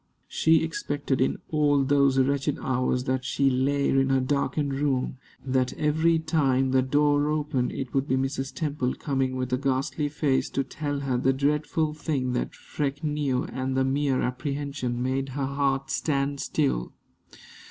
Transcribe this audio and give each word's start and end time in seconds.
She 0.27 0.63
expected, 0.63 1.21
in 1.21 1.37
all 1.51 1.83
those 1.83 2.17
wretched 2.17 2.57
hours 2.59 3.03
that 3.03 3.23
she 3.23 3.51
lay 3.51 3.87
in 3.87 4.09
her 4.09 4.19
darkened 4.19 4.73
room, 4.73 5.17
that 5.45 5.73
every 5.73 6.17
time 6.17 6.71
the 6.71 6.81
door 6.81 7.29
opened 7.29 7.71
it 7.71 7.93
would 7.93 8.07
be 8.07 8.15
Mrs. 8.15 8.51
Temple 8.51 8.95
coming 8.95 9.35
with 9.35 9.53
a 9.53 9.59
ghastly 9.59 10.09
face 10.09 10.49
to 10.49 10.63
tell 10.63 11.01
her 11.01 11.19
the 11.19 11.33
dreadful 11.33 11.93
thing 11.93 12.33
that 12.33 12.55
Freke 12.55 13.03
knew; 13.03 13.43
and 13.43 13.77
the 13.77 13.85
mere 13.85 14.23
apprehension 14.23 15.03
made 15.03 15.29
her 15.29 15.45
heart 15.45 15.91
stand 15.91 16.39
still. 16.39 16.93